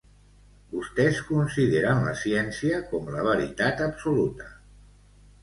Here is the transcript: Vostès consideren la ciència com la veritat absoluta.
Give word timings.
Vostès 0.77 1.19
consideren 1.27 2.01
la 2.07 2.15
ciència 2.23 2.81
com 2.95 3.13
la 3.17 3.27
veritat 3.29 3.85
absoluta. 3.91 4.51